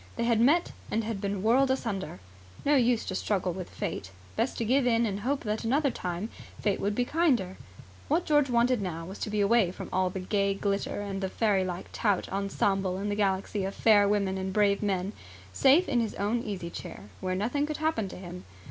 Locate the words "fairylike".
11.29-11.85